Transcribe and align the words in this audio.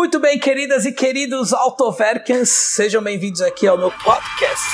Muito 0.00 0.18
bem, 0.18 0.38
queridas 0.38 0.86
e 0.86 0.92
queridos 0.92 1.52
Autoverkens, 1.52 2.48
sejam 2.48 3.02
bem-vindos 3.02 3.42
aqui 3.42 3.66
ao 3.66 3.76
meu 3.76 3.90
podcast. 3.90 4.64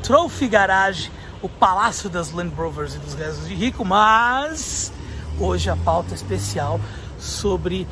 Trophy 0.00 0.46
Garage, 0.46 1.10
o 1.42 1.48
palácio 1.48 2.08
das 2.08 2.30
Land 2.30 2.54
Rovers 2.54 2.94
e 2.94 2.98
dos 2.98 3.14
restos 3.14 3.48
de 3.48 3.54
rico, 3.56 3.84
mas 3.84 4.92
hoje 5.40 5.68
a 5.68 5.74
pauta 5.74 6.14
especial 6.14 6.80
sobre 7.18 7.84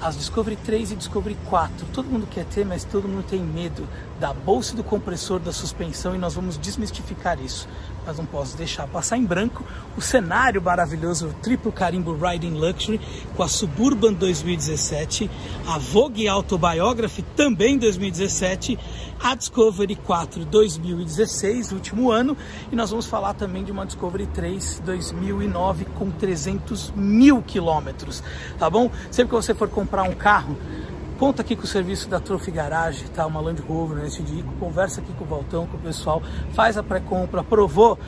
as 0.00 0.16
Discovery 0.16 0.54
3 0.54 0.92
e 0.92 0.94
Discovery 0.94 1.36
4. 1.46 1.88
Todo 1.92 2.08
mundo 2.08 2.28
quer 2.28 2.44
ter, 2.44 2.64
mas 2.64 2.84
todo 2.84 3.08
mundo 3.08 3.24
tem 3.28 3.40
medo 3.40 3.88
da 4.20 4.32
bolsa 4.32 4.76
do 4.76 4.84
compressor 4.84 5.40
da 5.40 5.52
suspensão 5.52 6.14
e 6.14 6.18
nós 6.18 6.34
vamos 6.34 6.56
desmistificar 6.56 7.40
isso 7.40 7.66
mas 8.06 8.18
não 8.18 8.26
posso 8.26 8.56
deixar 8.56 8.86
passar 8.86 9.16
em 9.16 9.24
branco 9.24 9.64
o 9.96 10.00
cenário 10.00 10.60
maravilhoso, 10.60 11.28
o 11.28 11.32
triplo 11.34 11.72
carimbo 11.72 12.14
Riding 12.14 12.54
Luxury 12.54 13.00
com 13.36 13.42
a 13.42 13.48
Suburban 13.48 14.12
2017, 14.12 15.30
a 15.66 15.78
Vogue 15.78 16.26
Autobiography 16.28 17.22
também 17.36 17.78
2017, 17.78 18.78
a 19.22 19.34
Discovery 19.34 19.96
4 19.96 20.44
2016, 20.44 21.72
último 21.72 22.10
ano, 22.10 22.36
e 22.70 22.76
nós 22.76 22.90
vamos 22.90 23.06
falar 23.06 23.34
também 23.34 23.64
de 23.64 23.72
uma 23.72 23.86
Discovery 23.86 24.26
3 24.26 24.82
2009 24.84 25.86
com 25.96 26.10
300 26.10 26.92
mil 26.96 27.42
quilômetros, 27.42 28.22
tá 28.58 28.68
bom? 28.68 28.90
Sempre 29.10 29.30
que 29.30 29.42
você 29.42 29.54
for 29.54 29.68
comprar 29.68 30.02
um 30.02 30.14
carro, 30.14 30.56
Conta 31.24 31.40
aqui 31.40 31.56
com 31.56 31.64
o 31.64 31.66
serviço 31.66 32.06
da 32.06 32.20
Trophy 32.20 32.50
Garage, 32.50 33.08
tá? 33.08 33.24
Uma 33.26 33.40
Land 33.40 33.62
Rover, 33.62 33.96
né? 33.96 34.10
Dico, 34.10 34.52
conversa 34.60 35.00
aqui 35.00 35.10
com 35.14 35.24
o 35.24 35.26
Valtão, 35.26 35.66
com 35.66 35.78
o 35.78 35.80
pessoal, 35.80 36.22
faz 36.52 36.76
a 36.76 36.82
pré-compra, 36.82 37.40
aprovou, 37.40 37.98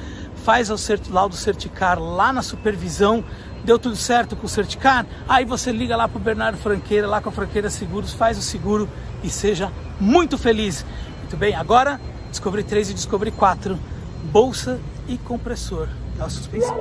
faz 0.45 0.69
o 0.69 0.77
cert, 0.77 1.09
laudo 1.09 1.35
certicar 1.35 1.99
lá 1.99 2.31
na 2.31 2.43
supervisão, 2.43 3.25
deu 3.65 3.79
tudo 3.79 3.97
certo 3.97 4.37
com 4.37 4.45
o 4.45 4.49
certicar, 4.51 5.07
aí 5.27 5.47
você 5.47 5.73
liga 5.73 5.97
lá 5.97 6.07
pro 6.07 6.19
Bernardo 6.19 6.59
Franqueira, 6.59 7.09
lá 7.09 7.23
com 7.23 7.31
a 7.31 7.33
Franqueira 7.33 7.71
Seguros, 7.71 8.13
faz 8.13 8.37
o 8.37 8.43
seguro 8.43 8.87
e 9.25 9.31
seja 9.31 9.73
muito 9.99 10.37
feliz. 10.37 10.85
Muito 11.21 11.39
bem, 11.39 11.55
agora 11.55 11.99
Descobri 12.29 12.63
3 12.63 12.91
e 12.91 12.93
Descobri 12.93 13.31
4, 13.31 13.79
bolsa 14.25 14.79
e 15.09 15.17
compressor 15.17 15.89
da 16.19 16.29
suspensão. 16.29 16.77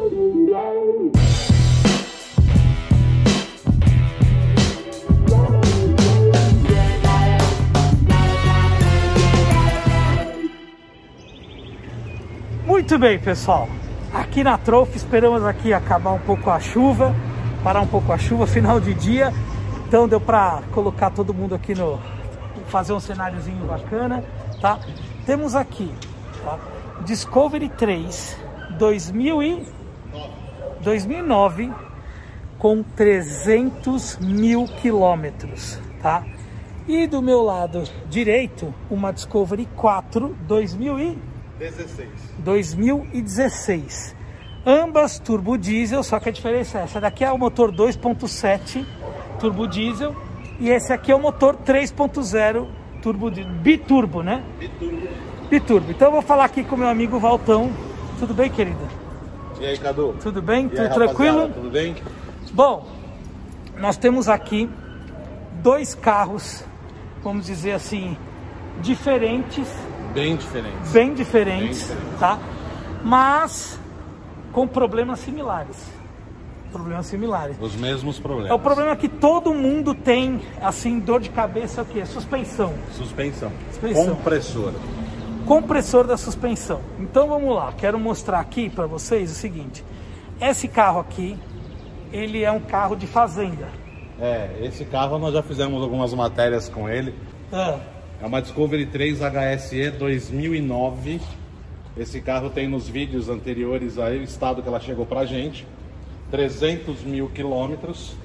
Muito 12.86 13.00
bem, 13.00 13.18
pessoal. 13.18 13.68
Aqui 14.14 14.44
na 14.44 14.60
Trophy 14.60 14.98
esperamos 14.98 15.44
aqui 15.44 15.74
acabar 15.74 16.12
um 16.12 16.20
pouco 16.20 16.52
a 16.52 16.60
chuva, 16.60 17.16
parar 17.64 17.82
um 17.82 17.88
pouco 17.88 18.14
a 18.14 18.18
chuva, 18.20 18.46
final 18.46 18.80
de 18.80 18.94
dia. 18.94 19.34
Então 19.88 20.08
deu 20.08 20.22
para 20.22 20.62
colocar 20.72 21.10
todo 21.10 21.34
mundo 21.34 21.56
aqui 21.56 21.74
no 21.74 22.00
fazer 22.68 22.94
um 22.94 23.00
cenáriozinho 23.00 23.66
bacana, 23.66 24.24
tá? 24.62 24.80
Temos 25.26 25.56
aqui, 25.56 25.92
tá? 26.44 26.60
Discovery 27.04 27.70
3 27.70 28.38
2000 28.78 29.42
e 29.42 29.68
2009 30.82 31.74
com 32.60 32.84
300 32.84 34.20
mil 34.20 34.68
quilômetros, 34.68 35.80
tá? 36.04 36.24
E 36.88 37.08
do 37.08 37.20
meu 37.20 37.42
lado 37.42 37.82
direito, 38.12 38.72
uma 38.92 39.12
Discovery 39.12 39.68
4 39.76 40.38
2000 40.48 41.00
e 41.00 41.35
16. 41.60 42.10
2016. 42.40 44.16
Ambas 44.66 45.20
turbo 45.20 45.58
diesel, 45.58 46.04
só 46.04 46.20
que 46.20 46.30
a 46.30 46.32
diferença 46.32 46.80
é 46.80 46.84
essa 46.84 47.00
daqui 47.00 47.24
é 47.24 47.32
o 47.32 47.38
motor 47.38 47.72
2.7 47.72 48.84
turbo 49.40 49.68
diesel 49.68 50.16
e 50.60 50.70
esse 50.70 50.92
aqui 50.92 51.12
é 51.12 51.16
o 51.16 51.20
motor 51.20 51.56
3.0 51.58 52.68
turbo 53.02 53.30
biturbo, 53.30 54.24
né? 54.24 54.44
Biturbo. 54.60 55.08
Biturbo. 55.50 55.92
Então 55.92 56.08
eu 56.08 56.12
vou 56.14 56.22
falar 56.22 56.46
aqui 56.46 56.64
com 56.64 56.76
meu 56.76 56.88
amigo 56.88 57.20
Valtão. 57.20 57.72
Tudo 58.18 58.34
bem, 58.34 58.50
querida? 58.50 58.88
E 59.60 59.66
aí, 59.66 59.78
Cadu? 59.78 60.16
Tudo 60.20 60.42
bem? 60.42 60.66
E 60.66 60.70
Tudo 60.70 60.82
aí, 60.82 60.90
tranquilo? 60.90 61.50
Tudo 61.50 61.70
bem? 61.70 61.96
Bom, 62.52 62.88
nós 63.78 63.98
temos 63.98 64.28
aqui 64.28 64.70
dois 65.62 65.94
carros, 65.94 66.64
vamos 67.24 67.46
dizer 67.46 67.74
assim, 67.74 68.18
diferentes 68.82 69.68
Bem 70.16 70.36
diferentes. 70.36 70.92
bem 70.92 71.14
diferentes, 71.14 71.88
Bem 71.88 71.98
diferentes. 71.98 72.20
tá? 72.20 72.40
Mas 73.04 73.80
com 74.52 74.66
problemas 74.68 75.20
similares. 75.20 75.78
Problemas 76.72 77.06
similares. 77.06 77.56
Os 77.60 77.76
mesmos 77.76 78.18
problemas. 78.20 78.52
É 78.52 78.54
o 78.54 78.60
problema 78.60 78.96
que 78.96 79.08
todo 79.08 79.54
mundo 79.54 79.94
tem, 79.94 80.42
assim, 80.62 81.00
dor 81.00 81.22
de 81.22 81.30
cabeça, 81.30 81.82
é 81.82 81.84
o 81.84 81.86
quê? 81.86 82.06
Suspensão. 82.06 82.74
Suspensão. 82.94 83.52
Suspensão. 83.72 84.16
Compressor. 84.16 84.74
Compressor 85.46 86.08
da 86.08 86.18
suspensão. 86.18 86.82
Então 87.00 87.28
vamos 87.28 87.54
lá, 87.56 87.72
quero 87.78 88.00
mostrar 88.00 88.40
aqui 88.40 88.70
para 88.70 88.88
vocês 88.88 89.32
o 89.32 89.36
seguinte. 89.36 89.86
Esse 90.42 90.68
carro 90.68 91.00
aqui, 91.00 91.38
ele 92.12 92.44
é 92.44 92.52
um 92.52 92.60
carro 92.60 92.96
de 92.96 93.06
fazenda. 93.08 93.68
É, 94.20 94.50
esse 94.62 94.84
carro 94.86 95.20
nós 95.20 95.34
já 95.34 95.44
fizemos 95.44 95.82
algumas 95.84 96.14
matérias 96.14 96.68
com 96.68 96.90
ele. 96.90 97.14
Ah, 97.54 97.78
É 98.22 98.26
uma 98.26 98.42
Discovery 98.42 98.86
3 98.86 99.20
HSE 99.22 99.92
2009. 99.92 101.22
Esse 101.98 102.20
carro 102.22 102.50
tem 102.50 102.68
nos 102.68 102.88
vídeos 102.90 103.30
anteriores 103.30 103.98
aí 103.98 104.20
o 104.20 104.24
estado 104.24 104.62
que 104.62 104.68
ela 104.68 104.80
chegou 104.80 105.06
pra 105.06 105.26
gente. 105.26 105.68
300 106.32 107.04
mil 107.04 107.30
quilômetros. 107.30 108.16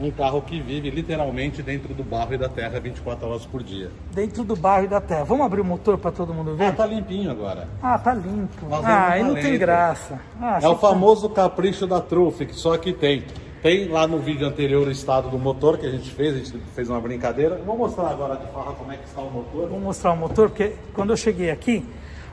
Um 0.00 0.10
carro 0.10 0.40
que 0.40 0.58
vive 0.58 0.88
literalmente 0.90 1.62
dentro 1.62 1.92
do 1.92 2.02
barro 2.02 2.32
e 2.34 2.38
da 2.38 2.48
terra 2.48 2.80
24 2.80 3.28
horas 3.28 3.44
por 3.44 3.62
dia. 3.62 3.90
dentro 4.12 4.42
do 4.42 4.56
barro 4.56 4.84
e 4.84 4.88
da 4.88 5.00
terra. 5.00 5.22
Vamos 5.24 5.44
abrir 5.44 5.60
o 5.60 5.64
motor 5.64 5.98
para 5.98 6.10
todo 6.10 6.32
mundo 6.32 6.56
ver? 6.56 6.64
Ah, 6.64 6.72
tá 6.72 6.86
limpinho 6.86 7.30
agora. 7.30 7.68
Ah, 7.82 7.98
tá 7.98 8.14
limpo. 8.14 8.66
Nós 8.68 8.84
Ah, 8.84 9.10
aí 9.10 9.22
não 9.22 9.34
tem 9.34 9.56
graça. 9.58 10.18
Ah, 10.40 10.54
É 10.62 10.66
o 10.66 10.70
você 10.74 10.80
tá- 10.80 10.88
famoso 10.88 11.28
capricho 11.28 11.86
da 11.86 12.00
trufe, 12.00 12.46
que 12.46 12.54
só 12.54 12.72
aqui 12.72 12.92
tem. 12.92 13.22
Tem 13.62 13.86
lá 13.86 14.08
no 14.08 14.18
vídeo 14.18 14.44
anterior 14.44 14.88
o 14.88 14.90
estado 14.90 15.30
do 15.30 15.38
motor 15.38 15.78
que 15.78 15.86
a 15.86 15.90
gente 15.90 16.10
fez, 16.10 16.34
a 16.34 16.38
gente 16.38 16.58
fez 16.74 16.90
uma 16.90 17.00
brincadeira. 17.00 17.62
Vou 17.64 17.78
mostrar 17.78 18.08
agora 18.08 18.34
de 18.34 18.52
farra 18.52 18.72
como 18.72 18.90
é 18.90 18.96
que 18.96 19.06
está 19.06 19.20
o 19.20 19.30
motor. 19.30 19.68
Vou 19.68 19.78
mostrar 19.78 20.12
o 20.12 20.16
motor, 20.16 20.48
porque 20.48 20.74
quando 20.92 21.10
eu 21.10 21.16
cheguei 21.16 21.48
aqui, 21.48 21.86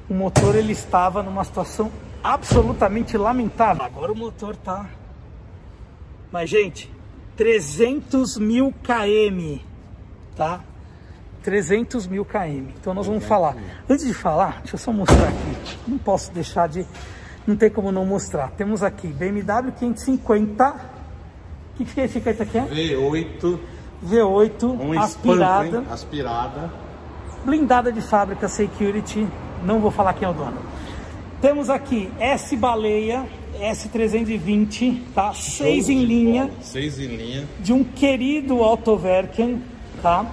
o 0.10 0.14
motor 0.16 0.56
ele 0.56 0.72
estava 0.72 1.22
numa 1.22 1.44
situação 1.44 1.92
absolutamente 2.24 3.16
lamentável. 3.16 3.84
Agora 3.84 4.12
o 4.12 4.16
motor 4.16 4.56
tá. 4.56 4.90
Mas, 6.32 6.50
gente, 6.50 6.92
300 7.38 8.40
mil 8.40 8.74
km, 8.82 9.60
tá? 10.36 10.62
300 11.44 12.08
mil 12.08 12.26
km. 12.26 12.72
Então 12.80 12.96
nós 12.96 13.06
vamos 13.06 13.24
falar. 13.24 13.56
Antes 13.88 14.08
de 14.08 14.16
falar, 14.16 14.62
deixa 14.62 14.74
eu 14.74 14.80
só 14.80 14.92
mostrar 14.92 15.28
aqui. 15.28 15.78
Não 15.88 16.00
posso 16.00 16.32
deixar 16.32 16.68
de. 16.68 16.88
Não 17.46 17.56
tem 17.56 17.70
como 17.70 17.92
não 17.92 18.04
mostrar. 18.04 18.50
Temos 18.52 18.82
aqui 18.82 19.08
BMW 19.10 19.72
550. 19.78 20.98
O 21.80 21.86
que, 21.86 21.94
que 21.94 22.02
esse 22.02 22.14
50 22.16 22.44
aqui 22.44 22.58
é? 22.58 22.62
V8, 22.66 23.60
V8 24.06 24.64
um 24.64 25.00
aspirada. 25.00 25.66
espanto, 25.68 25.94
aspirada. 25.94 26.74
blindada 27.46 27.92
de 27.92 28.02
fábrica 28.02 28.50
Security, 28.50 29.26
não 29.64 29.80
vou 29.80 29.90
falar 29.90 30.14
quem 30.14 30.28
é 30.28 30.32
o 30.32 30.34
dono. 30.34 30.58
Temos 31.42 31.70
aqui 31.70 32.12
S 32.20 32.56
Baleia 32.58 33.26
S320, 33.62 35.02
tá? 35.16 35.34
Seis 35.34 35.86
Show 35.86 35.96
em 35.96 36.00
de 36.00 36.06
linha, 36.06 36.44
bola. 36.48 36.58
Seis 36.62 37.00
em 37.00 37.08
linha. 37.08 37.48
de 37.60 37.72
um 37.72 37.84
querido 37.84 38.62
Autoverken, 38.62 39.62
tá? 40.02 40.26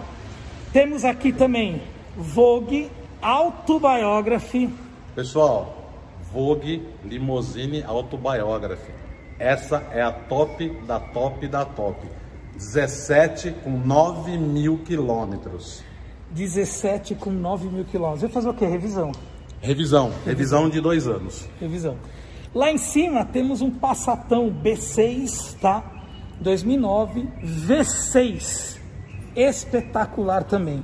Temos 0.72 1.04
aqui 1.04 1.32
também 1.32 1.80
Vogue 2.16 2.90
Autobiography, 3.22 4.68
Pessoal, 5.14 5.92
Vogue 6.32 6.82
Limousine 7.04 7.82
Autobiography. 7.84 8.92
Essa 9.38 9.86
é 9.92 10.02
a 10.02 10.12
top 10.12 10.68
da 10.86 10.98
top 10.98 11.46
da 11.46 11.64
top. 11.64 12.06
17 12.54 13.52
com 13.62 13.70
9 13.70 14.38
mil 14.38 14.78
quilômetros. 14.78 15.82
17 16.30 17.14
com 17.14 17.30
9 17.30 17.68
mil 17.68 17.84
quilômetros. 17.84 18.22
Vai 18.22 18.30
fazer 18.30 18.48
o 18.48 18.54
quê? 18.54 18.66
Revisão. 18.66 19.12
Revisão, 19.60 20.12
revisão 20.24 20.70
de 20.70 20.80
dois 20.80 21.06
anos. 21.06 21.48
Revisão. 21.60 21.96
Lá 22.54 22.70
em 22.70 22.78
cima 22.78 23.24
temos 23.24 23.60
um 23.60 23.70
Passatão 23.70 24.50
B6, 24.50 25.56
tá? 25.60 25.84
2009 26.40 27.28
V6. 27.42 28.78
Espetacular 29.34 30.44
também. 30.44 30.82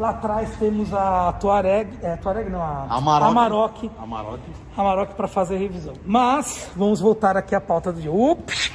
Lá 0.00 0.10
atrás 0.10 0.48
temos 0.58 0.94
a 0.94 1.30
Tuareg, 1.34 1.90
é, 2.02 2.16
Tuareg 2.16 2.48
não, 2.48 2.62
a 2.62 2.86
Amarok. 2.88 3.30
Amarok, 3.30 3.90
Amarok. 4.02 4.40
Amarok 4.74 5.14
para 5.14 5.28
fazer 5.28 5.58
revisão. 5.58 5.92
Mas 6.06 6.70
vamos 6.74 7.00
voltar 7.00 7.36
aqui 7.36 7.54
à 7.54 7.60
pauta 7.60 7.92
do 7.92 8.00
dia. 8.00 8.10
Ups! 8.10 8.72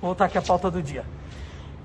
Voltar 0.00 0.26
aqui 0.26 0.38
à 0.38 0.42
pauta 0.42 0.70
do 0.70 0.80
dia. 0.80 1.04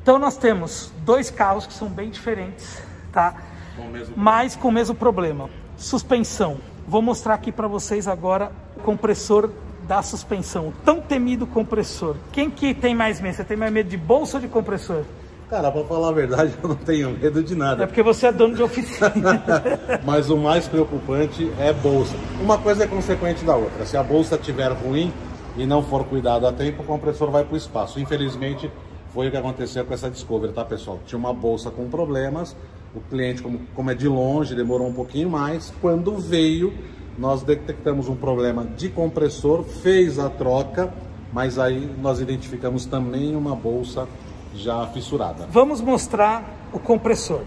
Então 0.03 0.19
nós 0.19 0.37
temos 0.37 0.93
dois 0.99 1.31
carros 1.31 1.65
que 1.65 1.73
são 1.73 1.87
bem 1.87 2.11
diferentes, 2.11 2.79
tá? 3.11 3.33
Com 3.75 3.85
mesmo- 3.85 4.13
Mas 4.15 4.55
com 4.55 4.67
o 4.67 4.71
mesmo 4.71 4.93
problema. 4.93 5.49
Suspensão. 5.75 6.57
Vou 6.87 7.01
mostrar 7.01 7.33
aqui 7.33 7.51
para 7.51 7.67
vocês 7.67 8.07
agora 8.07 8.51
o 8.77 8.81
compressor 8.81 9.49
da 9.87 10.03
suspensão. 10.03 10.67
O 10.67 10.71
tão 10.85 11.01
temido 11.01 11.47
compressor. 11.47 12.15
Quem 12.31 12.51
que 12.51 12.75
tem 12.75 12.93
mais 12.93 13.19
medo? 13.19 13.35
Você 13.35 13.43
tem 13.43 13.57
mais 13.57 13.73
medo 13.73 13.89
de 13.89 13.97
bolsa 13.97 14.37
ou 14.37 14.41
de 14.41 14.47
compressor? 14.47 15.05
Cara, 15.49 15.71
pra 15.71 15.83
falar 15.83 16.09
a 16.09 16.11
verdade, 16.11 16.53
eu 16.61 16.69
não 16.69 16.75
tenho 16.75 17.09
medo 17.09 17.41
de 17.41 17.55
nada. 17.55 17.83
É 17.83 17.87
porque 17.87 18.03
você 18.03 18.27
é 18.27 18.31
dono 18.31 18.53
de 18.53 18.61
oficina. 18.61 19.43
Mas 20.05 20.29
o 20.29 20.37
mais 20.37 20.67
preocupante 20.67 21.51
é 21.59 21.73
bolsa. 21.73 22.15
Uma 22.39 22.59
coisa 22.59 22.83
é 22.83 22.87
consequente 22.87 23.43
da 23.43 23.55
outra. 23.55 23.83
Se 23.83 23.97
a 23.97 24.03
bolsa 24.03 24.35
estiver 24.35 24.71
ruim 24.71 25.11
e 25.57 25.65
não 25.65 25.81
for 25.81 26.05
cuidado 26.05 26.45
a 26.45 26.53
tempo, 26.53 26.83
o 26.83 26.85
compressor 26.85 27.31
vai 27.31 27.43
para 27.43 27.55
o 27.55 27.57
espaço. 27.57 27.99
Infelizmente, 27.99 28.71
foi 29.11 29.27
o 29.27 29.31
que 29.31 29.37
aconteceu 29.37 29.83
com 29.83 29.91
essa 29.91 30.07
Discovery, 30.07 30.53
tá, 30.53 30.63
pessoal? 30.63 30.99
Tinha 31.07 31.17
uma 31.17 31.33
bolsa 31.33 31.71
com 31.71 31.89
problemas, 31.89 32.55
o 32.93 32.99
cliente, 32.99 33.41
como, 33.41 33.59
como 33.73 33.89
é 33.89 33.95
de 33.95 34.07
longe, 34.07 34.53
demorou 34.53 34.87
um 34.87 34.93
pouquinho 34.93 35.31
mais. 35.31 35.73
Quando 35.81 36.15
veio, 36.17 36.71
nós 37.17 37.41
detectamos 37.41 38.07
um 38.07 38.15
problema 38.15 38.67
de 38.77 38.87
compressor, 38.89 39.63
fez 39.63 40.19
a 40.19 40.29
troca, 40.29 40.93
mas 41.33 41.57
aí 41.57 41.89
nós 41.99 42.19
identificamos 42.19 42.85
também 42.85 43.35
uma 43.35 43.55
bolsa 43.55 44.07
já 44.53 44.87
fissurada. 44.87 45.47
Vamos 45.49 45.81
mostrar 45.81 46.43
o 46.71 46.79
compressor. 46.79 47.43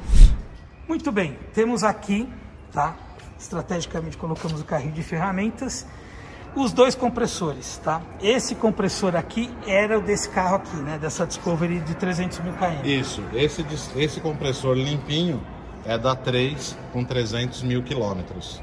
Muito 0.89 1.11
bem, 1.11 1.39
temos 1.55 1.83
aqui, 1.85 2.29
tá? 2.73 2.97
Estrategicamente 3.39 4.17
colocamos 4.17 4.61
o 4.61 4.65
carrinho 4.65 4.93
de 4.93 5.03
ferramentas, 5.03 5.87
os 6.55 6.73
dois 6.73 6.95
compressores, 6.95 7.81
tá? 7.83 8.03
Esse 8.21 8.55
compressor 8.55 9.17
aqui 9.17 9.51
era 9.67 9.99
o 9.99 10.03
desse 10.03 10.29
carro 10.29 10.57
aqui, 10.57 10.77
né? 10.77 10.99
Dessa 10.99 11.27
Discovery 11.27 11.81
de 11.81 11.95
300 11.95 12.41
mil 12.41 12.53
km. 12.53 12.85
Isso, 12.85 13.23
esse, 13.33 13.65
esse 13.97 14.21
compressor 14.21 14.77
limpinho 14.77 15.43
é 15.85 15.97
da 15.97 16.15
3 16.15 16.77
com 16.93 17.05
300 17.05 17.63
mil 17.63 17.83
quilômetros. 17.83 18.63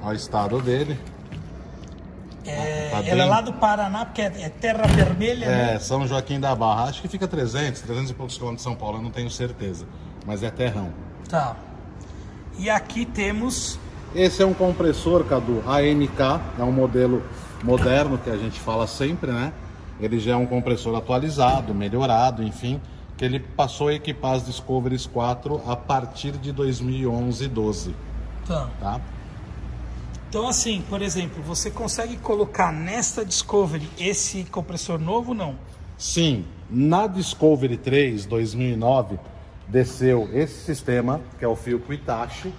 Olha 0.00 0.12
o 0.12 0.16
estado 0.16 0.60
dele. 0.60 0.98
É, 2.46 2.83
tá 3.02 3.08
ela 3.08 3.22
é 3.22 3.26
lá 3.26 3.40
do 3.40 3.52
Paraná, 3.52 4.04
porque 4.04 4.22
é, 4.22 4.32
é 4.40 4.48
terra 4.48 4.86
vermelha, 4.86 5.44
é, 5.44 5.72
né? 5.72 5.78
São 5.78 6.06
Joaquim 6.06 6.38
da 6.38 6.54
Barra. 6.54 6.84
Acho 6.84 7.02
que 7.02 7.08
fica 7.08 7.26
300, 7.26 7.80
300 7.82 8.10
e 8.10 8.14
poucos 8.14 8.36
quilômetros 8.36 8.64
de 8.64 8.70
São 8.70 8.76
Paulo, 8.76 8.98
eu 8.98 9.02
não 9.02 9.10
tenho 9.10 9.30
certeza. 9.30 9.86
Mas 10.26 10.42
é 10.42 10.50
terrão. 10.50 10.92
Tá. 11.28 11.56
E 12.58 12.70
aqui 12.70 13.04
temos... 13.04 13.78
Esse 14.14 14.42
é 14.42 14.46
um 14.46 14.54
compressor, 14.54 15.24
Cadu, 15.24 15.62
AMK, 15.66 16.40
é 16.58 16.62
um 16.62 16.70
modelo 16.70 17.22
moderno 17.64 18.16
que 18.16 18.30
a 18.30 18.36
gente 18.36 18.60
fala 18.60 18.86
sempre, 18.86 19.32
né? 19.32 19.52
Ele 20.00 20.18
já 20.18 20.32
é 20.32 20.36
um 20.36 20.46
compressor 20.46 20.94
atualizado, 20.96 21.74
melhorado, 21.74 22.42
enfim, 22.42 22.80
que 23.16 23.24
ele 23.24 23.40
passou 23.40 23.88
a 23.88 23.94
equipar 23.94 24.34
as 24.34 24.46
Discoveries 24.46 25.06
4 25.06 25.62
a 25.66 25.74
partir 25.74 26.32
de 26.32 26.52
2011 26.52 27.48
12. 27.48 27.94
Tá. 28.46 28.68
tá? 28.80 29.00
Então, 30.34 30.48
assim, 30.48 30.82
por 30.90 31.00
exemplo, 31.00 31.40
você 31.44 31.70
consegue 31.70 32.16
colocar 32.16 32.72
nesta 32.72 33.24
Discovery 33.24 33.88
esse 33.96 34.42
compressor 34.42 34.98
novo 34.98 35.32
não? 35.32 35.54
Sim. 35.96 36.44
Na 36.68 37.06
Discovery 37.06 37.76
3 37.76 38.26
2009 38.26 39.16
desceu 39.68 40.28
esse 40.32 40.64
sistema, 40.64 41.20
que 41.38 41.44
é 41.44 41.46
o 41.46 41.54
fio 41.54 41.80
Itachi, 41.88 42.52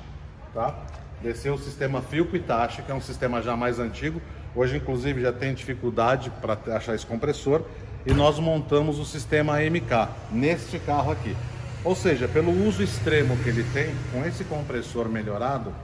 tá? 0.53 0.73
Desceu 1.21 1.55
o 1.55 1.57
sistema 1.57 2.01
fio 2.01 2.25
Itachi, 2.33 2.81
que 2.81 2.89
é 2.93 2.95
um 2.95 3.01
sistema 3.01 3.41
já 3.41 3.57
mais 3.57 3.77
antigo. 3.77 4.21
Hoje, 4.55 4.77
inclusive, 4.77 5.19
já 5.19 5.33
tem 5.33 5.53
dificuldade 5.53 6.31
para 6.41 6.57
achar 6.77 6.95
esse 6.95 7.05
compressor. 7.05 7.61
E 8.05 8.13
nós 8.13 8.39
montamos 8.39 8.99
o 8.99 9.05
sistema 9.05 9.59
MK 9.59 10.07
neste 10.31 10.79
carro 10.79 11.11
aqui. 11.11 11.35
Ou 11.83 11.93
seja, 11.93 12.25
pelo 12.29 12.53
uso 12.65 12.81
extremo 12.81 13.35
que 13.43 13.49
ele 13.49 13.65
tem, 13.73 13.93
com 14.13 14.25
esse 14.25 14.45
compressor 14.45 15.09
melhorado, 15.09 15.75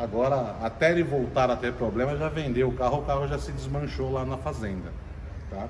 Agora, 0.00 0.56
até 0.62 0.90
ele 0.90 1.02
voltar 1.02 1.50
a 1.50 1.56
ter 1.56 1.74
problema, 1.74 2.16
já 2.16 2.30
vendeu 2.30 2.68
o 2.68 2.72
carro, 2.72 3.00
o 3.00 3.02
carro 3.02 3.28
já 3.28 3.38
se 3.38 3.52
desmanchou 3.52 4.10
lá 4.10 4.24
na 4.24 4.38
fazenda. 4.38 4.90
Tá? 5.50 5.68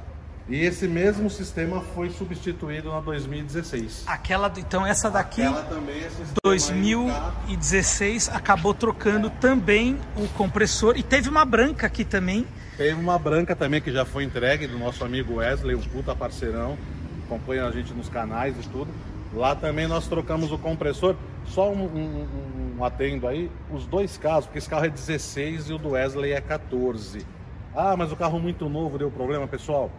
E 0.49 0.65
esse 0.65 0.87
mesmo 0.87 1.29
sistema 1.29 1.81
foi 1.81 2.11
substituído 2.11 2.91
na 2.91 3.01
2016. 3.01 4.05
Aquela, 4.07 4.53
então 4.57 4.87
essa 4.87 5.11
daqui, 5.11 5.43
Aquela 5.43 5.65
também 5.65 5.97
é 5.97 6.11
2016, 6.45 8.29
acabou 8.29 8.73
trocando 8.73 9.31
também 9.31 9.99
o 10.17 10.29
compressor 10.29 10.97
e 10.97 11.03
teve 11.03 11.29
uma 11.29 11.45
branca 11.45 11.89
aqui 11.89 12.05
também. 12.05 12.47
Teve 12.77 13.01
uma 13.01 13.19
branca 13.19 13.57
também 13.57 13.81
que 13.81 13.91
já 13.91 14.05
foi 14.05 14.23
entregue 14.23 14.69
do 14.69 14.79
nosso 14.79 15.05
amigo 15.05 15.35
Wesley, 15.35 15.75
um 15.75 15.83
puta 15.83 16.15
parceirão, 16.15 16.79
acompanha 17.27 17.67
a 17.67 17.71
gente 17.73 17.93
nos 17.93 18.09
canais 18.09 18.55
e 18.57 18.69
tudo. 18.69 18.93
Lá 19.35 19.55
também 19.55 19.87
nós 19.87 20.09
trocamos 20.09 20.51
o 20.51 20.59
compressor. 20.59 21.15
Só 21.47 21.71
um, 21.71 21.85
um, 21.85 22.77
um, 22.79 22.85
atendo 22.85 23.27
aí, 23.27 23.51
os 23.71 23.87
dois 23.87 24.17
casos, 24.17 24.47
porque 24.47 24.59
esse 24.59 24.69
carro 24.69 24.87
é 24.87 24.91
16 24.91 25.71
e 25.71 25.73
o 25.73 25.79
do 25.79 25.91
Wesley 25.91 26.33
é 26.33 26.41
14. 26.41 27.27
Ah, 27.75 27.97
mas 27.97 28.11
o 28.11 28.17
carro 28.17 28.39
muito 28.39 28.69
novo 28.69 28.99
deu 28.99 29.11
problema, 29.11 29.47
pessoal. 29.47 29.91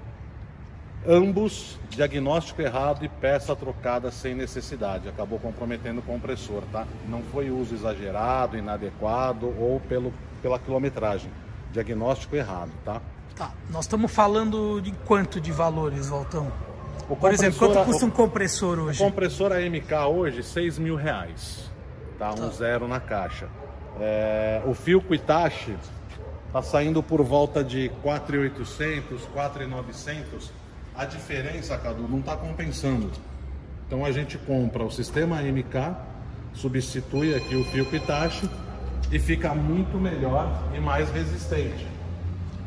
Ambos, 1.08 1.80
diagnóstico 1.90 2.62
errado 2.62 3.04
e 3.04 3.10
peça 3.10 3.56
trocada 3.56 4.12
sem 4.12 4.36
necessidade. 4.36 5.10
Acabou 5.10 5.40
comprometendo 5.40 6.00
o 6.00 6.04
compressor, 6.04 6.62
tá? 6.72 6.86
Não 7.10 7.24
foi 7.24 7.50
uso 7.50 7.74
exagerado, 7.74 8.58
inadequado 8.58 9.48
ou 9.58 9.80
pelo, 9.80 10.14
pela 10.42 10.60
quilometragem. 10.60 11.32
Diagnóstico 11.72 12.36
errado, 12.36 12.72
tá? 12.86 13.02
Tá. 13.36 13.52
Nós 13.70 13.86
estamos 13.86 14.12
falando 14.12 14.80
de 14.82 14.92
quanto 14.92 15.42
de 15.42 15.52
valores, 15.52 16.10
Valtão? 16.10 16.52
Por 17.16 17.34
exemplo, 17.34 17.60
quanto 17.60 17.86
custa 17.86 18.06
um 18.06 18.10
compressor 18.10 18.80
hoje? 18.80 19.02
O 19.02 19.06
compressor 19.06 19.52
AMK 19.52 19.94
hoje, 20.10 20.44
6 20.44 20.78
mil 20.80 20.96
reais. 20.96 21.70
Tá? 22.18 22.32
Um 22.32 22.36
tá. 22.36 22.50
zero 22.50 22.88
na 22.88 23.00
caixa. 23.00 23.48
É, 24.00 24.62
o 24.66 24.74
fio 24.74 25.04
Itachi 25.10 25.76
está 26.48 26.62
saindo 26.62 27.02
por 27.02 27.22
volta 27.24 27.64
de 27.64 27.90
4,800, 28.02 29.24
4,900. 29.34 30.52
A 30.96 31.06
diferença, 31.06 31.78
Cadu, 31.78 32.08
não 32.08 32.20
está 32.20 32.36
compensando. 32.36 33.10
Então 33.88 34.06
a 34.06 34.12
gente 34.12 34.38
compra 34.38 34.84
o 34.84 34.92
sistema 34.92 35.40
AMK, 35.40 35.96
substitui 36.54 37.36
aqui 37.36 37.56
o 37.56 37.64
fio 37.66 37.88
Itachi 37.92 38.50
e 39.12 39.20
fica 39.20 39.54
muito 39.54 39.98
melhor 39.98 40.64
e 40.76 40.80
mais 40.80 41.10
resistente. 41.12 41.88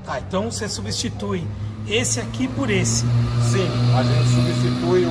Tá, 0.05 0.21
então 0.21 0.51
você 0.51 0.69
substitui 0.69 1.47
esse 1.89 2.21
aqui 2.21 2.49
por 2.49 2.71
esse. 2.71 3.05
Sim, 3.43 3.69
a 3.97 4.03
gente 4.03 4.29
substitui 4.29 5.05
o, 5.05 5.11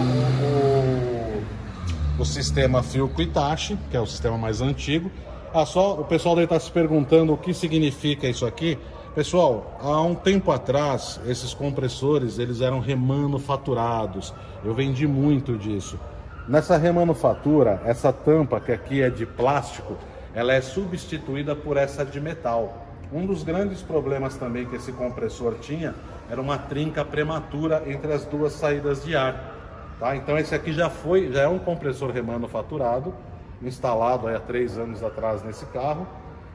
o, 2.20 2.22
o 2.22 2.26
sistema 2.26 2.82
Filco 2.82 3.22
Itachi, 3.22 3.78
que 3.90 3.98
é 3.98 4.00
o 4.00 4.08
sistema 4.08 4.38
mais 4.38 4.62
antigo. 4.62 5.12
Ah, 5.54 5.66
só 5.66 5.94
o 5.94 6.04
pessoal 6.04 6.36
deve 6.36 6.46
estar 6.46 6.60
se 6.60 6.72
perguntando 6.72 7.34
o 7.34 7.38
que 7.38 7.54
significa 7.54 8.28
isso 8.28 8.46
aqui. 8.46 8.78
Pessoal, 9.14 9.78
há 9.80 10.02
um 10.02 10.16
tempo 10.16 10.52
atrás, 10.52 11.20
esses 11.28 11.54
compressores 11.54 12.40
eles 12.40 12.62
eram 12.62 12.80
remanufaturados. 12.80 14.34
Eu 14.66 14.74
vendi 14.74 15.06
muito 15.06 15.56
disso. 15.56 16.00
Nessa 16.48 16.78
remanufatura, 16.78 17.80
essa 17.86 18.12
tampa 18.12 18.60
que 18.60 18.72
aqui 18.72 19.04
é 19.04 19.12
de 19.12 19.28
plástico, 19.28 19.96
ela 20.34 20.54
é 20.54 20.62
substituída 20.62 21.56
por 21.56 21.78
essa 21.78 22.04
de 22.04 22.20
metal. 22.20 22.88
Um 23.14 23.28
dos 23.28 23.44
grandes 23.44 23.84
problemas 23.84 24.36
também 24.36 24.66
que 24.66 24.76
esse 24.76 24.92
compressor 24.92 25.54
tinha 25.62 25.94
era 26.30 26.42
uma 26.42 26.58
trinca 26.58 27.04
prematura 27.04 27.84
entre 27.86 28.12
as 28.14 28.26
duas 28.26 28.54
saídas 28.54 29.04
de 29.04 29.16
ar. 29.16 29.54
Tá? 30.00 30.16
Então 30.16 30.38
esse 30.38 30.54
aqui 30.54 30.74
já 30.74 30.90
foi, 30.90 31.32
já 31.32 31.42
é 31.44 31.48
um 31.48 31.60
compressor 31.60 32.12
remanufaturado, 32.12 33.14
instalado 33.62 34.28
há 34.28 34.40
três 34.40 34.78
anos 34.78 35.04
atrás 35.04 35.44
nesse 35.44 35.66
carro, 35.68 36.08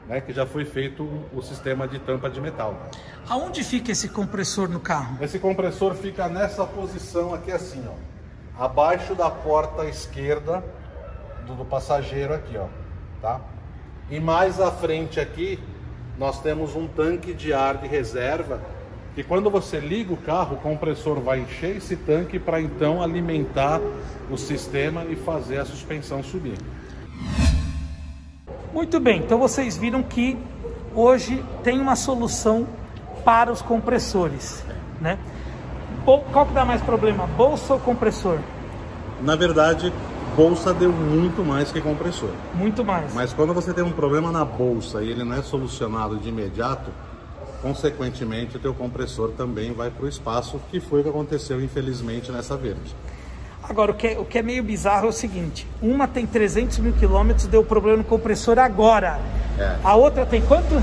né, 0.07 0.19
que 0.21 0.33
já 0.33 0.45
foi 0.45 0.65
feito 0.65 1.07
o 1.33 1.41
sistema 1.41 1.87
de 1.87 1.99
tampa 1.99 2.29
de 2.29 2.41
metal. 2.41 2.75
Aonde 3.29 3.63
fica 3.63 3.91
esse 3.91 4.09
compressor 4.09 4.67
no 4.67 4.79
carro? 4.79 5.17
Esse 5.21 5.37
compressor 5.39 5.93
fica 5.93 6.27
nessa 6.27 6.65
posição 6.65 7.33
aqui 7.33 7.51
assim, 7.51 7.83
ó, 7.87 8.63
abaixo 8.63 9.13
da 9.13 9.29
porta 9.29 9.85
esquerda 9.85 10.63
do, 11.45 11.53
do 11.53 11.65
passageiro 11.65 12.33
aqui, 12.33 12.57
ó, 12.57 12.65
tá? 13.21 13.39
E 14.09 14.19
mais 14.19 14.59
à 14.59 14.71
frente 14.71 15.19
aqui 15.19 15.59
nós 16.17 16.41
temos 16.41 16.75
um 16.75 16.87
tanque 16.87 17.33
de 17.33 17.53
ar 17.53 17.77
de 17.77 17.87
reserva 17.87 18.59
que 19.19 19.23
quando 19.25 19.49
você 19.49 19.81
liga 19.81 20.13
o 20.13 20.15
carro, 20.15 20.55
o 20.55 20.59
compressor 20.59 21.19
vai 21.19 21.41
encher 21.41 21.75
esse 21.75 21.97
tanque 21.97 22.39
para 22.39 22.61
então 22.61 23.03
alimentar 23.03 23.81
o 24.31 24.37
sistema 24.37 25.03
e 25.03 25.15
fazer 25.17 25.57
a 25.57 25.65
suspensão 25.65 26.23
subir. 26.23 26.57
Muito 28.73 28.97
bem, 28.97 29.19
então 29.19 29.37
vocês 29.37 29.75
viram 29.75 30.01
que 30.01 30.37
hoje 30.95 31.43
tem 31.65 31.81
uma 31.81 31.97
solução 31.97 32.65
para 33.25 33.51
os 33.51 33.61
compressores, 33.61 34.63
né? 35.01 35.19
Qual 36.05 36.45
que 36.45 36.53
dá 36.53 36.63
mais 36.63 36.81
problema, 36.81 37.27
bolsa 37.27 37.73
ou 37.73 37.79
compressor? 37.81 38.39
Na 39.21 39.35
verdade, 39.35 39.91
bolsa 40.33 40.73
deu 40.73 40.93
muito 40.93 41.43
mais 41.43 41.73
que 41.73 41.81
compressor. 41.81 42.29
Muito 42.55 42.85
mais. 42.85 43.13
Mas 43.13 43.33
quando 43.33 43.53
você 43.53 43.73
tem 43.73 43.83
um 43.83 43.91
problema 43.91 44.31
na 44.31 44.45
bolsa 44.45 45.03
e 45.03 45.09
ele 45.09 45.25
não 45.25 45.35
é 45.35 45.41
solucionado 45.41 46.15
de 46.15 46.29
imediato, 46.29 46.89
consequentemente 47.61 48.57
o 48.57 48.59
teu 48.59 48.73
compressor 48.73 49.31
também 49.31 49.73
vai 49.73 49.89
para 49.89 50.05
o 50.05 50.07
espaço, 50.07 50.59
que 50.71 50.79
foi 50.79 51.01
o 51.01 51.03
que 51.03 51.09
aconteceu 51.09 51.61
infelizmente 51.61 52.31
nessa 52.31 52.55
verde. 52.55 52.95
Agora, 53.63 53.91
o 53.91 53.93
que, 53.93 54.07
é, 54.07 54.19
o 54.19 54.25
que 54.25 54.39
é 54.39 54.41
meio 54.41 54.63
bizarro 54.63 55.05
é 55.05 55.09
o 55.09 55.13
seguinte, 55.13 55.67
uma 55.81 56.07
tem 56.07 56.25
300 56.25 56.79
mil 56.79 56.93
quilômetros, 56.93 57.45
deu 57.45 57.63
problema 57.63 57.97
no 57.97 58.03
compressor 58.03 58.57
agora. 58.57 59.19
É. 59.57 59.75
A 59.83 59.95
outra 59.95 60.25
tem 60.25 60.41
quanto? 60.41 60.81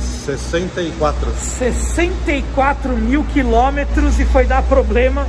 64. 0.00 1.30
64 1.30 2.96
mil 2.96 3.22
quilômetros 3.32 4.18
e 4.18 4.24
foi 4.24 4.44
dar 4.44 4.62
problema 4.64 5.26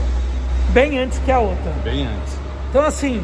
bem 0.72 0.98
antes 0.98 1.20
que 1.20 1.32
a 1.32 1.39
outra. 1.39 1.72
Bem 1.84 2.08
antes. 2.08 2.34
Então 2.70 2.84
assim, 2.84 3.24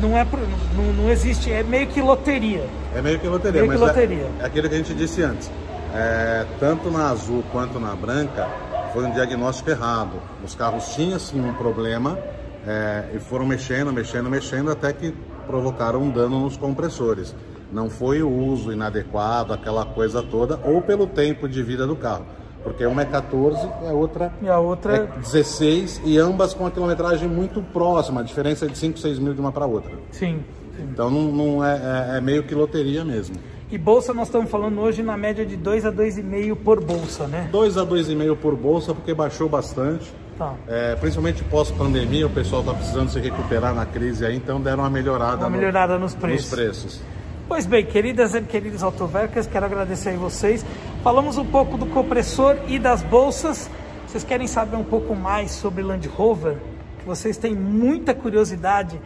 não 0.00 0.16
é 0.16 0.26
não, 0.74 0.92
não 0.94 1.10
existe, 1.10 1.52
é 1.52 1.62
meio 1.62 1.88
que 1.88 2.00
loteria. 2.00 2.64
É 2.94 3.02
meio 3.02 3.18
que 3.18 3.26
loteria, 3.26 3.60
meio 3.60 3.72
que 3.72 3.78
mas 3.78 3.88
loteria. 3.88 4.30
É, 4.38 4.42
é 4.44 4.46
aquilo 4.46 4.68
que 4.68 4.74
a 4.74 4.78
gente 4.78 4.94
disse 4.94 5.22
antes. 5.22 5.50
É, 5.98 6.46
tanto 6.60 6.92
na 6.92 7.10
azul 7.10 7.42
quanto 7.50 7.80
na 7.80 7.92
branca 7.96 8.48
foi 8.92 9.04
um 9.04 9.10
diagnóstico 9.10 9.70
errado. 9.70 10.22
Os 10.44 10.54
carros 10.54 10.94
tinham 10.94 11.18
sim 11.18 11.40
um 11.40 11.52
problema 11.54 12.16
é, 12.64 13.10
e 13.16 13.18
foram 13.18 13.44
mexendo, 13.44 13.92
mexendo, 13.92 14.30
mexendo 14.30 14.70
até 14.70 14.92
que 14.92 15.12
provocaram 15.48 16.00
um 16.00 16.10
dano 16.10 16.38
nos 16.38 16.56
compressores. 16.56 17.34
Não 17.72 17.90
foi 17.90 18.22
o 18.22 18.30
uso 18.30 18.72
inadequado, 18.72 19.52
aquela 19.52 19.84
coisa 19.84 20.22
toda, 20.22 20.60
ou 20.64 20.80
pelo 20.80 21.04
tempo 21.04 21.48
de 21.48 21.64
vida 21.64 21.84
do 21.84 21.96
carro. 21.96 22.24
Porque 22.62 22.86
uma 22.86 23.02
é 23.02 23.04
14 23.04 23.68
e 23.82 23.86
a 23.88 23.92
outra, 23.92 24.32
e 24.40 24.48
a 24.48 24.58
outra... 24.58 24.96
é 24.96 25.06
16 25.18 26.02
e 26.04 26.16
ambas 26.16 26.54
com 26.54 26.64
a 26.64 26.70
quilometragem 26.70 27.28
muito 27.28 27.60
próxima, 27.60 28.20
a 28.20 28.24
diferença 28.24 28.66
é 28.66 28.68
de 28.68 28.78
5, 28.78 29.00
6 29.00 29.18
mil 29.18 29.34
de 29.34 29.40
uma 29.40 29.50
para 29.50 29.66
outra. 29.66 29.92
Sim, 30.12 30.44
sim. 30.76 30.82
Então 30.92 31.10
não, 31.10 31.32
não 31.32 31.64
é, 31.64 31.74
é, 32.12 32.18
é, 32.18 32.20
meio 32.20 32.44
que 32.44 32.54
loteria 32.54 33.04
mesmo. 33.04 33.36
E 33.70 33.76
bolsa 33.76 34.14
nós 34.14 34.28
estamos 34.28 34.50
falando 34.50 34.80
hoje 34.80 35.02
na 35.02 35.14
média 35.14 35.44
de 35.44 35.54
2 35.54 35.84
a 35.84 35.92
2,5 35.92 36.56
por 36.56 36.82
bolsa, 36.82 37.26
né? 37.26 37.50
2 37.52 37.76
a 37.76 37.84
2,5 37.84 38.36
por 38.36 38.56
bolsa, 38.56 38.94
porque 38.94 39.12
baixou 39.12 39.46
bastante. 39.46 40.10
Tá. 40.38 40.54
É, 40.66 40.96
principalmente 40.96 41.44
pós-pandemia, 41.44 42.26
o 42.26 42.30
pessoal 42.30 42.62
está 42.62 42.72
precisando 42.72 43.10
se 43.10 43.20
recuperar 43.20 43.74
na 43.74 43.84
crise 43.84 44.24
aí, 44.24 44.36
então 44.36 44.58
deram 44.58 44.84
uma 44.84 44.88
melhorada, 44.88 45.46
uma 45.46 45.50
melhorada 45.50 45.98
nos, 45.98 46.14
preços. 46.14 46.50
nos 46.50 46.58
preços. 46.58 47.00
Pois 47.46 47.66
bem, 47.66 47.84
queridas 47.84 48.34
e 48.34 48.40
queridos 48.40 48.82
autovercas, 48.82 49.46
quero 49.46 49.66
agradecer 49.66 50.10
a 50.10 50.16
vocês. 50.16 50.64
Falamos 51.02 51.36
um 51.36 51.44
pouco 51.44 51.76
do 51.76 51.84
compressor 51.86 52.56
e 52.68 52.78
das 52.78 53.02
bolsas. 53.02 53.70
Vocês 54.06 54.24
querem 54.24 54.46
saber 54.46 54.76
um 54.76 54.84
pouco 54.84 55.14
mais 55.14 55.50
sobre 55.50 55.82
Land 55.82 56.08
Rover? 56.08 56.56
Vocês 57.04 57.36
têm 57.36 57.54
muita 57.54 58.14
curiosidade, 58.14 58.98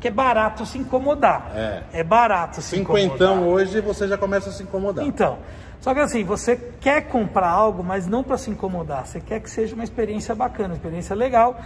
que 0.00 0.08
é 0.08 0.10
barato 0.10 0.64
se 0.66 0.78
incomodar. 0.78 1.52
É, 1.54 1.82
é 1.92 2.04
barato 2.04 2.60
se 2.60 2.76
Cinquentão 2.76 3.36
incomodar. 3.36 3.54
hoje 3.54 3.80
você 3.80 4.08
já 4.08 4.18
começa 4.18 4.50
a 4.50 4.52
se 4.52 4.62
incomodar. 4.62 5.04
Então, 5.06 5.38
só 5.80 5.94
que 5.94 6.00
assim, 6.00 6.24
você 6.24 6.56
quer 6.80 7.02
comprar 7.02 7.48
algo, 7.48 7.82
mas 7.82 8.06
não 8.06 8.22
para 8.22 8.36
se 8.36 8.50
incomodar. 8.50 9.06
Você 9.06 9.20
quer 9.20 9.40
que 9.40 9.50
seja 9.50 9.74
uma 9.74 9.84
experiência 9.84 10.34
bacana, 10.34 10.70
uma 10.70 10.74
experiência 10.76 11.14
legal. 11.14 11.60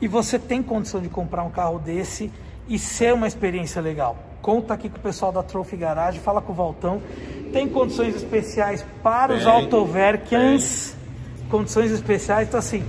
E 0.00 0.08
você 0.08 0.38
tem 0.38 0.62
condição 0.62 1.00
de 1.00 1.08
comprar 1.08 1.42
um 1.44 1.50
carro 1.50 1.78
desse 1.78 2.30
e 2.68 2.78
ser 2.78 3.14
uma 3.14 3.26
experiência 3.26 3.80
legal. 3.80 4.16
Conta 4.40 4.74
aqui 4.74 4.88
com 4.88 4.98
o 4.98 5.00
pessoal 5.00 5.30
da 5.30 5.42
Trophy 5.42 5.76
Garage, 5.76 6.18
fala 6.18 6.42
com 6.42 6.52
o 6.52 6.54
Valtão. 6.54 7.00
Tem 7.52 7.68
condições 7.68 8.16
especiais 8.16 8.84
para 9.02 9.32
os 9.32 9.46
Autoverkens. 9.46 10.96
Condições 11.48 11.90
especiais, 11.90 12.48
então 12.48 12.58
assim, 12.58 12.82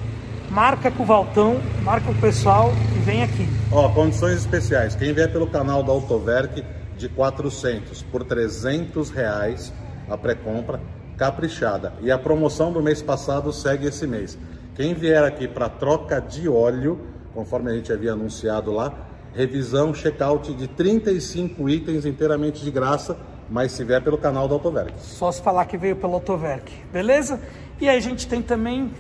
marca 0.54 0.92
com 0.92 1.02
o 1.02 1.06
Valtão, 1.06 1.60
marca 1.82 2.12
o 2.12 2.16
pessoal 2.16 2.72
e 2.96 3.00
vem 3.00 3.24
aqui. 3.24 3.48
Ó, 3.72 3.90
condições 3.90 4.38
especiais. 4.38 4.94
Quem 4.94 5.12
vier 5.12 5.32
pelo 5.32 5.48
canal 5.48 5.82
da 5.82 5.92
Autoverk 5.92 6.64
de 6.96 7.10
400 7.10 8.04
por 8.04 8.24
300 8.24 9.10
reais 9.10 9.74
a 10.08 10.16
pré-compra 10.16 10.80
caprichada. 11.18 11.94
E 12.02 12.12
a 12.12 12.20
promoção 12.20 12.72
do 12.72 12.84
mês 12.84 13.02
passado 13.02 13.52
segue 13.52 13.88
esse 13.88 14.06
mês. 14.06 14.38
Quem 14.76 14.94
vier 14.94 15.24
aqui 15.24 15.48
para 15.48 15.68
troca 15.70 16.22
de 16.22 16.48
óleo, 16.48 17.00
conforme 17.34 17.72
a 17.72 17.74
gente 17.74 17.92
havia 17.92 18.14
anunciado 18.14 18.72
lá, 18.72 18.94
revisão, 19.34 19.92
check-out 19.92 20.54
de 20.54 20.68
35 20.68 21.68
itens 21.68 22.06
inteiramente 22.06 22.64
de 22.64 22.70
graça, 22.70 23.18
mas 23.50 23.72
se 23.72 23.84
vier 23.84 24.04
pelo 24.04 24.20
canal 24.20 24.48
do 24.48 24.54
Autoverk. 24.54 24.94
Só 25.00 25.32
se 25.32 25.42
falar 25.42 25.66
que 25.66 25.78
veio 25.78 25.96
pelo 25.96 26.14
Autoverk, 26.14 26.72
beleza? 26.92 27.40
E 27.82 27.90
aí 27.90 27.98
a 27.98 28.02
gente 28.02 28.28
tem 28.28 28.42
também, 28.42 28.92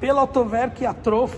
pela 0.00 0.20
Autoverk, 0.20 0.84
a 0.84 0.92
Trof, 0.92 1.34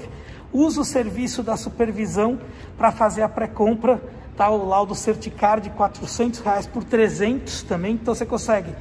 usa 0.53 0.81
o 0.81 0.85
serviço 0.85 1.43
da 1.43 1.57
supervisão 1.57 2.39
para 2.77 2.91
fazer 2.91 3.23
a 3.23 3.29
pré-compra, 3.29 4.01
tá? 4.37 4.49
O 4.51 4.67
laudo 4.67 4.95
Certicar 4.95 5.61
de 5.61 5.71
400 5.71 6.41
reais 6.41 6.67
por 6.67 6.85
300 6.85 7.63
também, 7.63 7.95
então 7.95 8.15
você 8.15 8.27
consegue, 8.27 8.75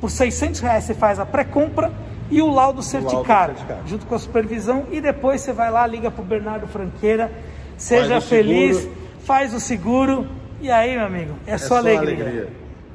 por 0.00 0.10
600 0.10 0.60
reais 0.60 0.84
você 0.84 0.94
faz 0.94 1.18
a 1.18 1.26
pré-compra 1.26 1.92
e 2.30 2.42
o 2.42 2.50
laudo 2.50 2.82
Certicar, 2.82 3.54
junto 3.86 4.04
com 4.06 4.14
a 4.14 4.18
supervisão, 4.18 4.84
e 4.90 5.00
depois 5.00 5.40
você 5.40 5.52
vai 5.52 5.70
lá, 5.70 5.86
liga 5.86 6.10
para 6.10 6.22
o 6.22 6.24
Bernardo 6.24 6.66
Franqueira, 6.66 7.30
Seja 7.76 8.20
feliz, 8.20 8.78
seguro. 8.78 8.96
faz 9.20 9.54
o 9.54 9.60
seguro. 9.60 10.26
E 10.60 10.70
aí, 10.70 10.96
meu 10.96 11.06
amigo, 11.06 11.34
é, 11.46 11.52
é 11.52 11.58
só, 11.58 11.68
só 11.68 11.76
alegria. 11.76 12.24
alegria. 12.24 12.48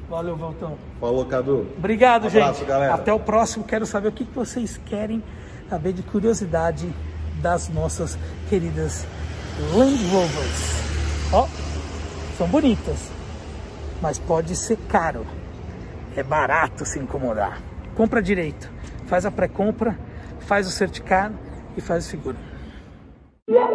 Valeu, 0.09 0.35
Valtão. 0.35 0.75
Falou, 0.99 1.25
Cadu. 1.25 1.67
Obrigado, 1.77 2.25
um 2.25 2.27
abraço, 2.27 2.59
gente. 2.59 2.67
Galera. 2.67 2.95
Até 2.95 3.13
o 3.13 3.19
próximo. 3.19 3.63
Quero 3.63 3.85
saber 3.85 4.09
o 4.09 4.11
que 4.11 4.23
vocês 4.35 4.79
querem 4.85 5.23
saber 5.71 5.93
de 5.93 6.03
curiosidade 6.03 6.93
das 7.41 7.69
nossas 7.69 8.19
queridas 8.49 9.05
Land 9.73 10.03
Rovers. 10.09 11.31
Ó, 11.31 11.47
são 12.37 12.45
bonitas, 12.45 13.09
mas 14.01 14.19
pode 14.19 14.53
ser 14.53 14.77
caro. 14.89 15.25
É 16.13 16.21
barato 16.21 16.83
se 16.83 16.99
incomodar. 16.99 17.61
Compra 17.95 18.21
direito. 18.21 18.69
Faz 19.07 19.25
a 19.25 19.31
pré-compra, 19.31 19.97
faz 20.41 20.67
o 20.67 20.71
certificado 20.71 21.39
e 21.77 21.79
faz 21.79 22.05
o 22.05 22.09
seguro. 22.09 22.35
Yeah. 23.49 23.71